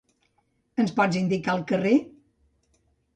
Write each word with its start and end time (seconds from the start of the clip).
Ens 0.83 0.93
pot 0.99 1.17
indicar 1.21 1.53
el 1.57 1.61
carrer? 1.73 1.93